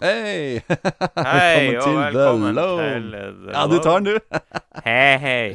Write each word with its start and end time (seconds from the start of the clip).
Hei! 0.00 0.60
Hei, 1.26 1.72
velkommen 1.72 1.76
og 1.76 1.84
til 1.86 1.96
velkommen 1.96 2.42
The 2.44 2.52
Lone. 2.52 2.88
til 2.90 3.06
The 3.46 3.54
Ja, 3.54 3.62
du 3.70 3.76
tar 3.84 4.02
den, 4.02 4.04
du. 4.04 4.40
Hei, 4.84 5.16
hei. 5.22 5.46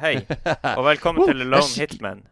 Hei, 0.00 0.14
og 0.76 0.82
velkommen 0.86 1.26
til 1.28 1.36
The 1.42 1.44
er 1.44 1.50
Lone 1.52 1.68
Hitman. 1.76 2.22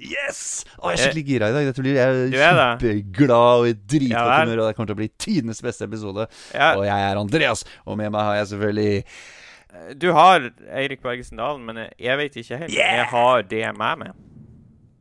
Yes! 0.00 0.42
Å, 0.76 0.90
jeg 0.92 0.98
er 0.98 1.00
skikkelig 1.06 1.24
gira 1.28 1.48
i 1.48 1.54
dag. 1.56 1.66
Dette 1.70 1.84
blir 1.84 1.96
jeg 1.96 2.04
er 2.04 2.20
er 2.20 2.36
kjempeglad 2.80 3.62
og 3.62 3.66
i 3.68 3.74
dritgodt 3.94 4.36
humør. 4.42 4.62
Og 4.62 4.68
det 4.70 4.76
kommer 4.76 4.90
til 4.92 4.96
å 4.96 5.00
bli 5.00 5.08
tidenes 5.20 5.60
beste 5.64 5.88
episode. 5.88 6.28
Ja, 6.56 6.70
Og 6.78 6.84
jeg 6.88 7.08
er 7.08 7.20
Andreas, 7.20 7.64
og 7.84 7.98
med 8.00 8.12
meg 8.14 8.28
har 8.28 8.38
jeg 8.42 8.50
selvfølgelig 8.54 9.04
du 10.02 10.08
har 10.16 10.48
Eirik 10.74 10.98
Bergesen 11.04 11.38
Dalen, 11.38 11.62
men 11.64 11.76
jeg- 11.78 11.92
jeg 12.02 12.18
vet 12.18 12.36
ikke 12.40 12.56
helt. 12.58 12.72
Yeah! 12.74 12.96
Jeg 13.00 13.04
har 13.12 13.42
det 13.46 13.60
med 13.78 14.00
meg. 14.00 14.16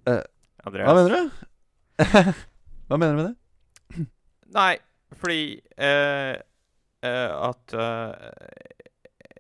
Uh, 0.08 0.20
Andreas. 0.64 0.88
Hva 0.88 0.94
mener 1.00 1.16
du? 1.16 1.24
Hva 2.92 3.00
mener 3.02 3.16
du 3.16 3.22
med 3.24 3.26
det? 3.32 4.06
Nei, 4.54 4.76
fordi 5.18 5.62
eh, 5.78 6.36
eh, 7.04 7.32
at 7.50 7.74
eh, 7.74 8.14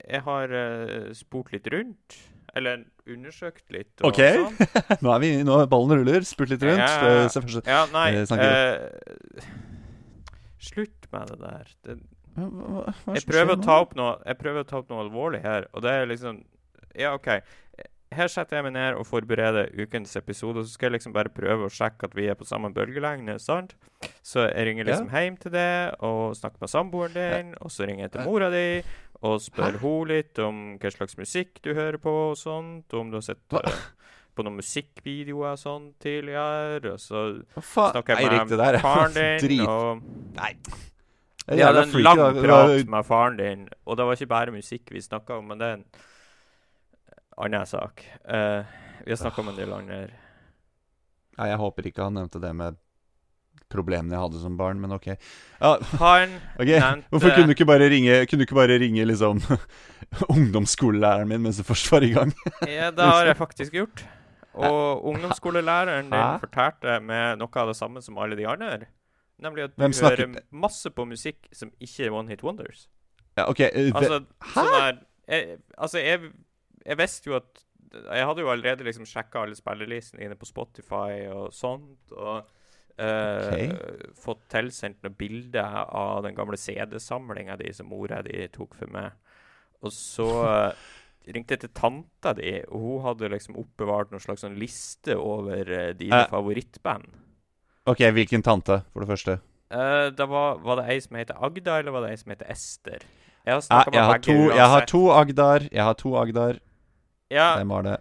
Jeg 0.09 0.21
har 0.25 0.49
eh, 0.57 1.09
spurt 1.13 1.52
litt 1.53 1.67
rundt. 1.73 2.17
Eller 2.57 2.81
undersøkt 3.05 3.67
litt. 3.71 4.02
Ok. 4.02 4.17
sånn. 4.17 4.55
Nå 5.05 5.11
er 5.13 5.20
vi 5.21 5.30
nå 5.45 5.59
ballen 5.70 5.99
ruller. 6.02 6.25
Spurt 6.25 6.49
litt 6.55 6.63
rundt. 6.66 6.81
Ja. 6.81 7.25
Eh, 7.25 7.30
først 7.30 7.70
Ja, 7.70 7.84
nei 7.94 8.23
Slutt 10.59 11.05
med 11.13 11.30
det 11.30 11.38
der. 11.39 11.70
Det, 11.86 11.97
Hva- 12.39 12.49
hva- 12.49 13.16
Jeg 13.16 13.25
prøver, 13.27 13.55
å 13.55 13.63
ta 13.63 13.77
opp 13.83 13.95
noe, 13.95 14.17
jeg 14.25 14.38
prøver 14.39 14.63
å 14.63 14.67
ta 14.67 14.77
opp 14.81 14.89
noe 14.91 15.03
alvorlig 15.05 15.41
her, 15.44 15.66
og 15.73 15.81
det 15.86 15.91
er 15.91 16.05
liksom 16.09 16.41
Ja, 16.95 17.13
OK. 17.16 17.27
Her 18.09 18.30
setter 18.31 18.58
jeg 18.58 18.66
meg 18.66 18.73
ned 18.73 18.95
og 18.98 19.05
forbereder 19.05 19.68
ukens 19.77 20.16
episode, 20.17 20.63
så 20.66 20.73
skal 20.73 20.90
jeg 20.90 20.95
liksom 20.98 21.13
bare 21.13 21.30
prøve 21.30 21.67
å 21.67 21.73
sjekke 21.73 22.08
at 22.09 22.16
vi 22.17 22.26
er 22.26 22.38
på 22.40 22.48
samme 22.50 22.72
bølgelengde, 22.73 23.36
sant? 23.41 23.76
Så 24.26 24.48
jeg 24.48 24.66
ringer 24.66 24.88
liksom 24.88 25.12
hjem 25.13 25.38
til 25.38 25.54
det 25.54 25.70
og 26.05 26.34
snakker 26.40 26.64
med 26.64 26.72
samboeren 26.73 27.14
din, 27.14 27.53
og 27.62 27.70
så 27.73 27.86
ringer 27.86 28.08
jeg 28.08 28.16
til 28.16 28.26
mora 28.26 28.50
di 28.53 28.66
og 29.20 29.38
spør 29.44 29.77
hun 29.81 30.09
litt 30.09 30.40
om 30.41 30.59
hva 30.80 30.92
slags 30.95 31.17
musikk 31.20 31.59
du 31.66 31.73
hører 31.75 32.00
på 32.02 32.11
og 32.31 32.38
sånt, 32.39 32.88
og 32.94 33.02
om 33.03 33.14
du 33.14 33.20
har 33.20 33.25
sett 33.30 33.42
Hva? 33.52 33.61
eh, 33.67 33.88
på 34.33 34.45
noen 34.48 34.58
musikkvideoer 34.58 35.53
og 35.53 35.59
sånn 35.61 35.89
tidligere, 36.02 36.95
og 36.95 37.02
så 37.03 37.26
snakker 37.59 38.16
jeg 38.23 38.31
der 38.31 38.45
med 38.48 38.64
er 38.64 38.81
faren 38.83 39.17
din, 39.17 39.66
og 39.76 40.05
Nei. 40.39 40.53
vi 41.50 41.61
hadde 41.61 41.83
en 41.83 41.98
lang 42.05 42.23
prat 42.39 42.94
med 42.95 43.09
faren 43.09 43.42
din, 43.42 43.67
og 43.86 44.00
det 44.00 44.08
var 44.08 44.17
ikke 44.17 44.33
bare 44.33 44.55
musikk 44.55 44.95
vi 44.95 45.03
snakka 45.03 45.42
om, 45.44 45.52
men 45.52 45.61
det 45.61 45.67
er 45.67 45.81
en 45.81 45.89
annen 47.45 47.66
sak. 47.70 48.04
Uh, 48.26 48.62
vi 49.06 49.14
har 49.14 49.20
snakka 49.22 49.42
om 49.42 49.52
en 49.54 49.59
del 49.59 49.73
andre 49.73 50.00
Nei, 51.40 51.48
jeg 51.54 51.59
håper 51.62 51.88
ikke 51.88 52.04
han 52.04 52.18
nevnte 52.20 52.42
det 52.44 52.52
med 52.58 52.78
problemene 53.72 54.16
jeg 54.16 54.23
hadde 54.26 54.42
som 54.42 54.56
barn, 54.59 54.80
men 54.82 54.92
OK. 54.92 55.08
Ja, 55.14 55.76
Han 56.02 56.34
okay. 56.60 56.80
nevnte 56.82 57.04
Hvorfor 57.14 57.36
kunne 57.36 57.52
du 57.52 57.56
ikke 57.56 57.67
bare 57.70 57.90
ringe 57.92 58.22
ikke 58.26 58.58
bare 58.58 58.80
ringe 58.82 59.06
liksom 59.08 59.42
ungdomsskolelæreren 60.34 61.30
min 61.30 61.44
mens 61.45 61.62
du 61.62 61.64
først 61.67 61.92
var 61.94 62.04
i 62.04 62.12
gang? 62.16 62.34
Ja, 62.67 62.90
det 62.92 63.06
har 63.06 63.30
jeg 63.30 63.38
faktisk 63.38 63.78
gjort. 63.78 64.06
Og 64.54 65.06
ungdomsskolelæreren 65.06 66.10
din 66.12 66.40
fortalte 66.42 67.00
med 67.06 67.40
noe 67.40 67.62
av 67.62 67.70
det 67.72 67.78
samme 67.78 68.02
som 68.04 68.17
alle 68.20 68.36
de 68.36 68.48
andre. 68.50 68.90
Nemlig 69.40 69.70
at 69.70 69.78
du 69.78 69.86
hører 69.86 70.42
masse 70.52 70.90
på 70.92 71.06
musikk 71.08 71.48
som 71.56 71.72
ikke 71.80 72.10
er 72.10 72.16
One 72.16 72.34
Hit 72.34 72.44
Wonders. 72.44 72.88
Ja, 73.38 73.45
OK. 73.48 73.62
eh, 73.70 73.92
Altså, 73.95 74.23
sånn 74.52 74.73
der 74.73 74.98
jeg, 75.30 75.60
Altså, 75.78 76.02
jeg, 76.02 76.34
jeg 76.85 76.99
visste 76.99 77.31
jo 77.31 77.39
at 77.39 77.66
Jeg 77.89 78.25
hadde 78.30 78.44
jo 78.44 78.52
allerede 78.52 78.85
liksom 78.85 79.08
sjekka 79.09 79.41
alle 79.44 79.58
spillelistene 79.58 80.22
dine 80.22 80.38
på 80.38 80.45
Spotify 80.45 81.25
og 81.33 81.49
sånt, 81.55 82.11
og 82.13 82.44
eh, 83.02 83.71
fått 84.13 84.44
tilsendt 84.53 85.02
noen 85.02 85.16
bilder 85.17 85.88
av 85.88 86.21
den 86.27 86.38
gamle 86.38 86.59
CD-samlinga 86.59 87.58
di 87.58 87.71
som 87.73 87.89
mora 87.89 88.21
di 88.25 88.44
tok 88.53 88.77
for 88.77 88.94
meg. 88.94 89.17
Og 89.81 89.95
så 89.95 90.27
eh, 90.52 90.86
ringte 91.33 91.55
jeg 91.55 91.63
til 91.63 91.73
tanta 91.80 92.36
di, 92.38 92.59
og 92.69 92.86
hun 92.86 93.03
hadde 93.08 93.31
liksom 93.33 93.58
oppbevart 93.59 94.14
noen 94.14 94.23
slags 94.23 94.45
sånn 94.45 94.59
liste 94.59 95.17
over 95.17 95.73
uh, 95.73 95.89
dine 95.98 96.23
Eh. 96.25 96.30
favorittband. 96.30 97.09
OK, 97.89 98.05
hvilken 98.14 98.45
tante, 98.45 98.83
for 98.93 99.02
det 99.02 99.09
første? 99.09 99.39
Uh, 99.73 100.09
det 100.14 100.30
var, 100.30 100.61
var 100.65 100.81
det 100.81 100.87
ei 100.93 101.02
som 101.02 101.17
heter 101.17 101.37
Agda, 101.42 101.80
eller 101.80 101.93
var 101.95 102.05
det 102.05 102.14
ei 102.14 102.21
som 102.21 102.33
heter 102.33 102.49
Ester? 102.54 103.05
Jeg 103.45 103.55
har 103.55 103.93
jeg, 103.93 104.04
har 104.04 104.20
to, 104.21 104.37
jeg 104.54 104.67
har 104.70 104.86
to 104.86 105.04
Agdar. 105.15 105.64
Jeg 105.71 105.83
har 105.83 105.95
to 105.98 106.15
Agdar. 106.20 106.59
Ja, 107.30 107.56
det 107.60 107.67
var 107.70 107.84
det? 107.86 107.98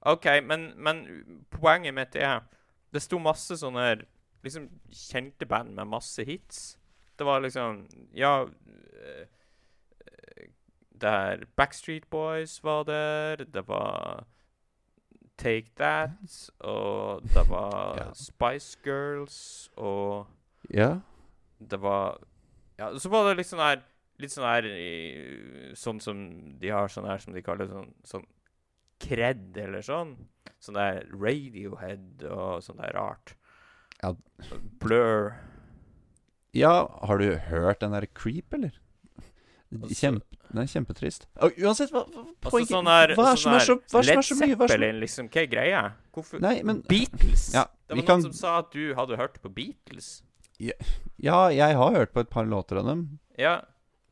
OK, 0.00 0.24
men, 0.44 0.72
men 0.76 1.02
poenget 1.50 1.94
mitt 1.94 2.16
er 2.16 2.40
Det 2.92 3.02
sto 3.02 3.18
masse 3.22 3.54
sånne 3.60 4.02
liksom 4.42 4.64
kjente 4.90 5.46
band 5.46 5.74
med 5.76 5.86
masse 5.86 6.24
hits. 6.26 6.78
Det 7.18 7.24
var 7.28 7.40
liksom 7.44 7.84
Ja 8.16 8.42
eh, 8.44 9.26
Der 11.02 11.44
Backstreet 11.56 12.08
Boys 12.10 12.62
var 12.64 12.82
der. 12.84 13.36
Det 13.44 13.62
var 13.68 14.24
Take 15.38 15.70
That. 15.76 16.50
Og 16.60 17.22
det 17.22 17.46
var 17.48 17.96
Ja. 18.00 18.10
Spice 18.14 18.78
Girls. 18.84 19.70
Og 19.76 20.26
Ja? 20.70 21.00
det 21.70 21.78
var 21.80 22.18
Ja, 22.78 22.98
så 22.98 23.08
var 23.08 23.28
det 23.28 23.36
litt 23.36 23.46
sånn 23.46 23.60
her 23.62 23.82
Litt 24.18 24.32
sånn 24.32 24.44
her 24.46 24.66
Sånn 25.78 26.00
som 26.02 26.18
de 26.58 26.68
har 26.74 26.88
sånn 26.90 27.06
her 27.06 27.18
som 27.22 27.32
de 27.34 27.42
kaller 27.42 27.68
sånn, 27.70 27.92
sånn 28.04 28.26
Kred 29.02 29.56
eller 29.58 29.82
sånn. 29.86 30.14
Sånn 30.62 30.78
der 30.78 31.02
Radiohead 31.10 32.22
og 32.30 32.62
sånn 32.62 32.78
der 32.82 32.92
rart. 32.94 33.34
Ja. 34.02 34.14
Blur. 34.82 35.32
Ja, 36.54 36.74
har 37.08 37.18
du 37.18 37.36
hørt 37.48 37.80
den 37.80 37.94
der 37.96 38.06
Creep, 38.06 38.52
eller? 38.54 38.72
Altså- 39.72 39.96
Kjempe, 39.96 40.36
den 40.52 40.58
er 40.60 40.66
kjempetrist. 40.68 41.26
Og 41.40 41.54
uansett, 41.56 41.90
hva, 41.94 42.02
hva, 42.12 42.24
Altså 42.44 42.66
sånn 42.74 42.90
her 42.90 43.14
hva 43.16 43.30
er 43.32 43.36
sånn 43.36 43.40
som 43.40 43.54
er 43.54 43.64
så, 43.64 43.76
hva 43.88 44.02
som 44.04 44.18
er 44.18 44.26
så 44.26 44.36
mye? 44.36 44.52
Er 44.52 44.68
Zeppelin, 44.68 45.00
liksom. 45.00 45.28
Hva 45.32 45.42
er 45.42 45.46
greia? 45.46 45.80
Hvorfor 46.12 46.40
nei, 46.44 46.62
men 46.62 46.82
Beatles? 46.82 47.46
Ja, 47.54 47.64
det 47.88 47.96
var 47.96 47.96
var 47.96 48.06
kan- 48.06 48.20
noen 48.20 48.22
som 48.22 48.32
sa 48.36 48.58
at 48.58 48.70
du 48.70 48.94
hadde 48.94 49.16
hørt 49.16 49.40
på 49.40 49.48
Beatles. 49.54 50.22
Ja, 50.60 51.48
jeg 51.48 51.74
har 51.74 51.92
hørt 51.94 52.12
på 52.12 52.20
et 52.20 52.30
par 52.30 52.44
låter 52.44 52.76
av 52.78 52.84
dem. 52.86 53.18
Ja, 53.38 53.62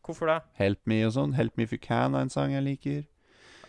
hvorfor 0.02 0.26
det? 0.32 0.42
Help 0.54 0.80
Me 0.86 1.02
og 1.04 1.12
sånn. 1.12 1.34
Help 1.34 1.56
Me 1.58 1.64
If 1.64 1.72
You 1.72 1.78
Can 1.78 2.14
er 2.14 2.20
en 2.22 2.30
sang 2.30 2.52
jeg 2.52 2.64
liker. 2.64 3.04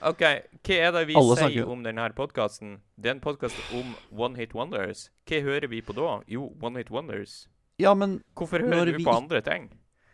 OK, 0.02 0.22
hva 0.66 0.76
er 0.82 0.92
det 0.96 1.02
vi 1.12 1.16
Alle 1.20 1.36
sier 1.38 1.50
snakker- 1.52 1.70
om 1.70 1.84
denne 1.84 2.08
podkasten? 2.18 2.80
Det 3.00 3.10
er 3.12 3.16
en 3.16 3.20
podkast 3.22 3.56
om 3.78 3.96
One 4.18 4.36
Hit 4.36 4.54
Wonders. 4.54 5.10
Hva 5.30 5.42
hører 5.46 5.70
vi 5.70 5.82
på 5.82 5.94
da? 5.94 6.24
Jo, 6.28 6.48
One 6.62 6.78
Hit 6.82 6.90
Wonders. 6.90 7.48
Ja, 7.78 7.94
men, 7.94 8.24
Hvorfor 8.36 8.60
hører 8.62 8.96
vi 8.98 9.04
på 9.04 9.14
andre 9.16 9.42
ting? 9.42 9.70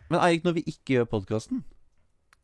men 0.09 0.19
Eirik, 0.21 0.43
når 0.43 0.53
vi 0.55 0.63
ikke 0.63 0.93
gjør 0.97 1.05
podkasten, 1.05 1.63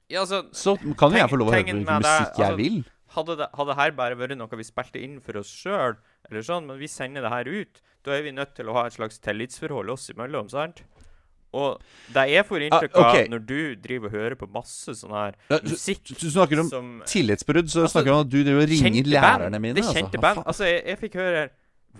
Ja, 0.09 0.19
altså, 0.21 0.43
så 0.53 0.75
kan 0.97 1.11
jo 1.11 1.17
jeg 1.17 1.29
få 1.29 1.37
lov 1.37 1.47
å 1.47 1.51
høre 1.53 1.63
på 1.63 1.67
hvilken 1.67 1.85
musikk 1.85 2.01
det, 2.03 2.03
musikk 2.03 2.37
jeg 2.37 2.45
altså- 2.47 2.57
vil. 2.57 2.83
hadde 3.15 3.37
det, 3.37 3.47
hadde 3.55 3.75
her 3.75 3.91
bare 3.91 4.15
vært 4.15 4.37
noe 4.37 4.47
vi 4.57 4.63
spilte 4.63 5.01
inn 5.03 5.19
for 5.21 5.37
oss 5.37 5.47
sjøl, 5.47 5.95
eller 6.29 6.41
sånn, 6.41 6.65
men 6.67 6.77
vi 6.79 6.87
sender 6.87 7.21
det 7.21 7.29
her 7.31 7.45
ut, 7.47 7.81
da 8.03 8.11
er 8.11 8.21
vi 8.23 8.31
nødt 8.31 8.53
til 8.55 8.65
å 8.67 8.73
ha 8.73 8.85
et 8.85 8.93
slags 8.93 9.19
tillitsforhold 9.19 9.89
oss 9.89 10.09
imellom, 10.09 10.49
sant? 10.49 10.83
Og 11.53 11.81
det 12.15 12.23
jeg 12.31 12.45
får 12.49 12.65
inntrykk 12.67 12.95
Ah, 12.97 13.09
okay. 13.09 13.25
av 13.27 13.33
når 13.35 13.43
du 13.49 13.57
driver 13.83 14.09
og 14.09 14.15
hører 14.17 14.35
på 14.39 14.47
masse 14.53 14.95
sånn 14.97 15.13
her 15.13 15.35
du, 15.53 15.69
musikk 15.73 16.01
du 16.09 16.27
snakker 16.33 16.63
om 16.63 16.69
som 16.71 16.87
tillitsbrudd, 17.09 17.69
så 17.69 17.83
Altså, 17.85 17.99
snakker 17.99 18.09
du 18.09 18.15
om 18.15 18.23
at 18.25 18.31
du 18.33 18.39
driver 18.41 18.63
og 18.65 18.71
ringer 18.73 19.11
lærerne 19.13 19.59
mine. 19.61 19.75
Det 19.77 19.83
er 19.83 19.87
altså. 19.91 19.99
kjente 20.01 20.23
band. 20.23 20.41
Altså, 20.47 20.65
jeg, 20.71 20.81
jeg 20.89 21.01
fikk 21.03 21.19
høre 21.21 21.43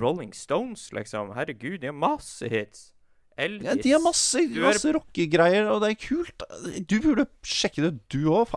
Rolling 0.02 0.34
Stones, 0.34 0.88
liksom. 0.97 1.36
Herregud, 1.38 1.78
de 1.84 1.91
har 1.91 1.94
masse 1.94 2.50
hits. 2.50 2.90
Elvis. 3.38 3.66
Ja, 3.66 3.74
de 3.74 3.91
har 3.96 4.02
masse, 4.03 4.41
masse 4.62 4.91
rockegreier, 4.94 5.66
og 5.74 5.80
det 5.81 5.88
er 5.94 5.96
kult. 6.02 6.44
Du 6.90 7.00
burde 7.02 7.25
sjekke 7.46 7.81
det, 7.81 7.91
du 8.14 8.28
òg. 8.30 8.52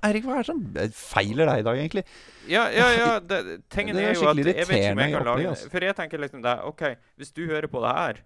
Eirik, 0.00 0.24
hva 0.24 0.38
er 0.38 0.44
det 0.44 0.48
som 0.48 0.62
feiler 0.96 1.48
deg 1.50 1.60
i 1.60 1.66
dag, 1.66 1.80
egentlig? 1.82 2.04
Ja, 2.48 2.62
ja, 2.72 2.86
ja. 2.96 3.10
Det, 3.28 3.42
tingen 3.72 3.96
Det 3.96 4.04
er 4.06 4.14
er, 4.14 4.16
jo 4.16 4.28
at 4.30 4.40
jeg 4.40 4.46
vet 4.46 4.56
ikke 4.56 4.94
om 4.94 5.02
jeg 5.04 5.12
kan 5.12 5.20
lage 5.20 5.34
opplegg, 5.34 5.50
altså. 5.52 5.68
For 5.74 5.84
jeg 5.88 5.96
tenker 6.00 6.24
liksom 6.24 6.44
det 6.46 6.54
OK, 6.64 6.82
hvis 7.20 7.32
du 7.36 7.42
hører 7.44 7.68
på 7.72 7.84
det 7.84 7.92
her 8.00 8.22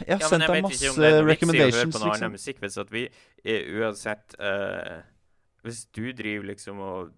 Jeg 0.00 0.18
har 0.18 0.22
Ja, 0.22 0.28
men 0.28 0.28
sendt 0.28 0.44
jeg 0.44 0.48
deg 0.48 0.54
vet 0.54 0.58
ikke 0.58 0.68
masse 0.68 0.90
om 0.90 1.00
det 1.02 1.08
er 1.08 1.16
noe 1.16 1.28
vits 1.28 1.42
i 1.42 1.48
å 1.48 1.56
høre 1.56 1.62
recommendations, 1.62 1.94
på 1.94 2.02
noe 2.02 2.08
annen 2.08 2.20
liksom. 2.20 2.36
musikk 2.38 2.62
hvis 2.62 2.78
at 2.82 2.92
vi 2.92 3.02
er 3.44 3.70
uansett 3.78 4.36
uh, 4.40 5.00
Hvis 5.66 5.80
du 5.94 6.04
driver 6.18 6.48
liksom 6.50 6.82
og 6.82 7.10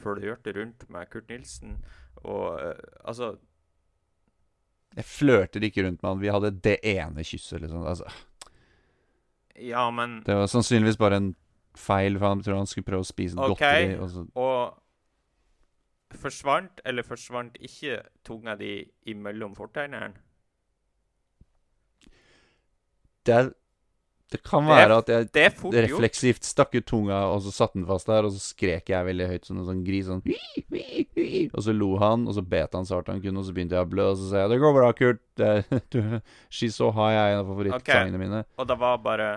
flørter 0.00 0.56
rundt 0.60 0.86
med 0.88 1.10
Kurt 1.12 1.28
Nilsen 1.32 1.78
og 2.22 2.46
uh, 2.60 2.74
Altså 3.04 3.34
Jeg 4.96 5.06
flørter 5.06 5.62
ikke 5.62 5.86
rundt 5.86 6.02
med 6.02 6.10
han. 6.10 6.20
Vi 6.20 6.32
hadde 6.34 6.50
det 6.64 6.78
ene 6.82 7.24
kysset, 7.24 7.60
liksom. 7.62 7.86
Altså, 7.86 8.10
Ja, 9.60 9.90
men 9.90 10.22
det 10.26 10.34
var 10.34 10.48
sannsynligvis 10.50 10.98
bare 10.98 11.20
en 11.20 11.34
feil, 11.76 12.18
for 12.18 12.32
han 12.32 12.42
tror 12.42 12.56
han 12.56 12.66
skulle 12.66 12.88
prøve 12.88 13.04
å 13.04 13.08
spise 13.08 13.38
okay. 13.38 13.50
godteri. 13.54 13.98
Og 14.00 14.10
så 14.10 14.24
Og 14.34 16.18
forsvant 16.18 16.80
eller 16.84 17.06
forsvant 17.06 17.58
ikke 17.62 18.00
tunga 18.26 18.56
di 18.58 18.80
imellom 19.12 19.54
fortennene? 19.54 20.16
Det, 23.26 23.34
er, 23.36 23.50
det 24.32 24.40
kan 24.46 24.66
være 24.68 25.00
at 25.02 25.10
jeg 25.10 25.28
Det 25.34 25.82
refleksivt 25.86 26.46
stakk 26.46 26.76
ut 26.78 26.86
tunga, 26.88 27.22
og 27.34 27.42
så 27.44 27.52
satte 27.54 27.78
den 27.78 27.88
fast 27.88 28.08
der, 28.10 28.28
og 28.28 28.34
så 28.34 28.40
skrek 28.42 28.92
jeg 28.92 29.08
veldig 29.08 29.28
høyt 29.32 29.48
som 29.48 29.58
en 29.60 29.68
sånn 29.68 29.82
gris. 29.86 30.08
Sånn. 30.08 30.22
Og 31.50 31.66
så 31.66 31.74
lo 31.76 31.90
han, 32.02 32.28
og 32.30 32.36
så 32.38 32.44
bet 32.46 32.76
han 32.78 32.88
så 32.88 32.98
hardt 32.98 33.12
han 33.12 33.22
kunne, 33.24 33.42
og 33.42 33.48
så 33.48 33.56
begynte 33.56 33.78
jeg 33.78 33.88
å 33.88 33.90
blø, 33.90 34.08
og 34.12 34.18
så 34.20 34.30
sa 34.30 34.44
jeg 34.44 34.52
'Det 34.54 34.62
går 34.62 34.76
bra, 34.78 34.92
Kurt'. 34.92 35.24
Det, 35.36 35.50
She's 36.54 36.78
So 36.78 36.92
High 36.94 37.18
er 37.18 37.34
en 37.34 37.42
av 37.44 37.52
favorittsangene 37.52 38.22
mine. 38.22 38.44
Og 38.56 38.70
det 38.70 38.78
var 38.78 38.98
bare 38.98 39.30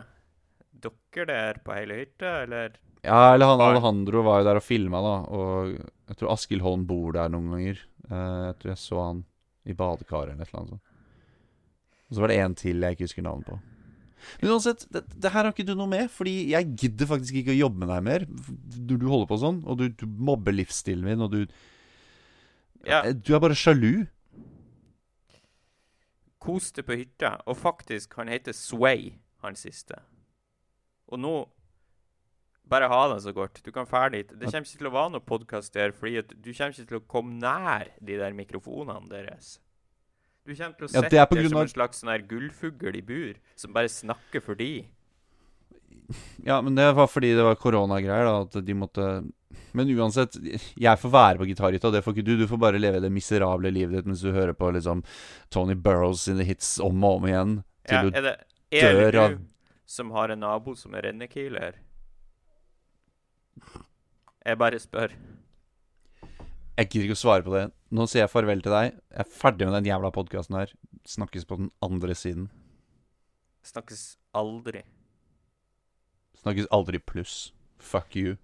dukker 0.83 1.25
der 1.25 1.59
på 1.63 1.73
hele 1.73 2.03
hytta, 2.03 2.43
eller? 2.43 2.77
Ja, 3.03 3.33
eller 3.33 3.49
han. 3.51 3.59
Alejandro 3.59 4.23
var 4.23 4.39
jo 4.39 4.47
der 4.47 4.61
og 4.61 4.63
filma, 4.63 5.01
da, 5.03 5.15
og 5.27 5.75
jeg 6.07 6.19
tror 6.19 6.33
Askild 6.35 6.63
Holm 6.63 6.85
bor 6.87 7.11
der 7.15 7.31
noen 7.31 7.51
ganger. 7.51 7.83
Eh, 8.09 8.41
jeg 8.47 8.57
tror 8.61 8.71
jeg 8.71 8.79
så 8.79 9.03
han 9.03 9.23
i 9.65 9.73
badekaret 9.73 10.33
eller 10.33 10.43
et 10.43 10.51
eller 10.51 10.61
annet 10.61 10.73
sånt. 10.75 10.89
Og 12.09 12.15
så 12.15 12.21
var 12.21 12.31
det 12.31 12.39
en 12.43 12.55
til 12.55 12.83
jeg 12.83 12.95
ikke 12.95 13.07
husker 13.07 13.25
navnet 13.25 13.47
på. 13.49 13.59
Men 14.41 14.51
uansett, 14.55 14.85
det, 14.93 15.03
det 15.15 15.31
her 15.33 15.43
har 15.47 15.51
ikke 15.53 15.65
du 15.67 15.73
noe 15.75 15.89
med, 15.91 16.09
fordi 16.11 16.49
jeg 16.53 16.73
gidder 16.79 17.09
faktisk 17.09 17.35
ikke 17.41 17.53
å 17.55 17.59
jobbe 17.61 17.81
med 17.83 17.89
deg 17.93 18.03
mer 18.07 18.25
Du, 18.29 18.95
du 18.97 19.05
holder 19.09 19.27
på 19.29 19.37
sånn, 19.41 19.61
og 19.67 19.77
du, 19.81 19.87
du 19.89 20.05
mobber 20.07 20.55
livsstilen 20.55 21.03
min, 21.07 21.21
og 21.25 21.31
du 21.35 21.41
Ja. 22.85 23.03
Eh, 23.07 23.13
Du 23.15 23.33
er 23.35 23.39
bare 23.43 23.55
sjalu. 23.55 24.05
koste 26.43 26.83
på 26.83 26.97
hytta. 26.99 27.37
Og 27.47 27.55
faktisk, 27.57 28.13
han 28.19 28.27
heter 28.27 28.51
Sway, 28.51 29.13
han 29.43 29.55
siste. 29.55 30.01
Og 31.11 31.19
nå 31.19 31.35
Bare 32.63 32.87
ha 32.87 33.01
det 33.11 33.17
så 33.25 33.33
godt. 33.35 33.59
Du 33.65 33.71
kan 33.75 33.83
fære 33.85 34.11
dit. 34.13 34.29
Det 34.39 34.47
kommer 34.47 34.63
ikke 34.63 34.79
til 34.79 34.87
å 34.87 34.93
være 34.93 35.11
noe 35.11 35.19
podkast 35.27 35.73
der, 35.75 35.91
fordi 35.91 36.21
du 36.31 36.47
kommer 36.55 36.71
ikke 36.71 36.85
til 36.87 36.97
å 37.01 37.01
komme 37.11 37.35
nær 37.41 37.89
de 37.99 38.15
der 38.21 38.31
mikrofonene 38.33 39.09
deres. 39.11 39.57
Du 40.45 40.51
kommer 40.55 40.75
til 40.75 40.87
å 40.87 40.93
Ja, 40.93 41.01
det 41.01 41.11
der 41.11 41.25
grunn 41.31 41.49
som 41.49 41.57
av- 41.57 41.63
en 41.63 41.71
slags 41.71 42.01
sånn 42.03 42.27
gullfugl 42.27 42.95
i 42.97 43.01
bur, 43.01 43.33
som 43.55 43.71
bare 43.73 43.87
snakker 43.87 44.41
for 44.43 44.55
de. 44.55 44.85
Ja, 46.43 46.59
men 46.61 46.75
det 46.75 46.89
var 46.95 47.07
fordi 47.07 47.29
det 47.35 47.43
var 47.45 47.55
koronagreier, 47.55 48.25
da, 48.27 48.41
at 48.41 48.65
de 48.65 48.73
måtte 48.75 49.31
Men 49.73 49.87
uansett, 49.89 50.33
jeg 50.77 50.99
får 50.99 51.09
være 51.13 51.37
på 51.39 51.45
gitarhytta, 51.47 51.91
det 51.91 52.03
får 52.03 52.13
ikke 52.13 52.25
du. 52.25 52.37
Du 52.37 52.47
får 52.47 52.59
bare 52.59 52.79
leve 52.81 52.99
det 53.01 53.11
miserable 53.11 53.71
livet 53.71 53.95
ditt 53.95 54.05
mens 54.05 54.21
du 54.21 54.31
hører 54.31 54.53
på 54.53 54.71
liksom 54.73 55.03
Tony 55.49 55.73
Burrows 55.73 56.21
sine 56.27 56.43
hits 56.45 56.79
om 56.79 57.03
og 57.03 57.21
om 57.21 57.27
igjen. 57.29 57.63
Til 57.87 57.95
Ja, 57.95 58.01
du 58.03 58.07
er 58.17 58.21
det 58.21 58.83
er 58.83 58.93
dør 59.11 59.19
av 59.23 59.29
du 59.37 59.45
som 59.85 60.11
har 60.11 60.29
en 60.29 60.39
nabo 60.41 60.75
som 60.75 60.93
er 60.93 61.01
rennekiler? 61.07 61.73
Jeg 64.45 64.57
bare 64.59 64.79
spør. 64.79 65.11
Jeg 66.77 66.89
gidder 66.89 67.05
ikke 67.07 67.17
å 67.17 67.21
svare 67.23 67.43
på 67.45 67.53
det. 67.53 67.71
Nå 67.93 68.07
sier 68.09 68.23
jeg 68.23 68.31
farvel 68.33 68.63
til 68.65 68.73
deg. 68.73 68.95
Jeg 69.13 69.21
er 69.21 69.29
ferdig 69.29 69.67
med 69.69 69.75
den 69.77 69.89
jævla 69.91 70.09
podkasten 70.13 70.57
her. 70.57 70.71
Snakkes 71.05 71.45
på 71.45 71.59
den 71.59 71.69
andre 71.85 72.15
siden. 72.17 72.47
Snakkes 73.69 74.15
aldri. 74.33 74.81
Snakkes 76.41 76.71
aldri 76.73 76.97
pluss. 76.97 77.51
Fuck 77.77 78.17
you. 78.17 78.37